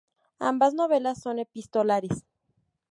Ambas 0.39 0.73
novelas 0.73 1.21
son 1.21 1.37
epistolares. 1.37 2.25